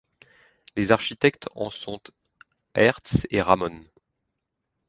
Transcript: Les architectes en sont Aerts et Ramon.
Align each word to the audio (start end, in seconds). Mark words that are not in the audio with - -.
Les 0.75 0.91
architectes 0.91 1.47
en 1.53 1.69
sont 1.69 2.01
Aerts 2.73 3.01
et 3.29 3.39
Ramon. 3.39 3.85